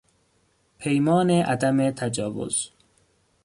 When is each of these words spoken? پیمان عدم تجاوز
پیمان 0.77 1.29
عدم 1.31 1.91
تجاوز 1.91 2.71